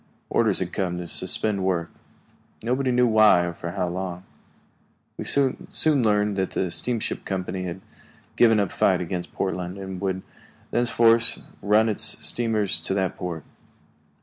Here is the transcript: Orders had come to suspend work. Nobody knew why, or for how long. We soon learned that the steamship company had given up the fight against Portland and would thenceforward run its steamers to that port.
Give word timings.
Orders 0.31 0.57
had 0.57 0.73
come 0.73 0.97
to 0.97 1.05
suspend 1.05 1.63
work. 1.63 1.91
Nobody 2.63 2.91
knew 2.91 3.05
why, 3.05 3.45
or 3.45 3.53
for 3.53 3.69
how 3.73 3.87
long. 3.87 4.23
We 5.15 5.25
soon 5.25 5.63
learned 6.03 6.37
that 6.37 6.49
the 6.53 6.71
steamship 6.71 7.23
company 7.23 7.65
had 7.65 7.81
given 8.35 8.59
up 8.59 8.69
the 8.69 8.75
fight 8.75 8.99
against 8.99 9.31
Portland 9.31 9.77
and 9.77 10.01
would 10.01 10.23
thenceforward 10.71 11.21
run 11.61 11.87
its 11.87 12.03
steamers 12.27 12.79
to 12.79 12.95
that 12.95 13.15
port. 13.15 13.43